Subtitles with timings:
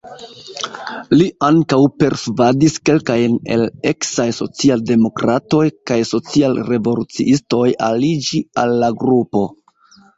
[1.15, 9.49] Li ankaŭ persvadis kelkajn el eksaj social-demokratoj kaj social-revoluciistoj aliĝi al la grupo.